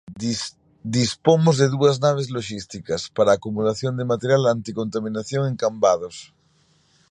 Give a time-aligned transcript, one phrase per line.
[0.97, 6.17] Dispomos de dúas naves loxísticas para a acumulación de material anticontaminación en Cambados.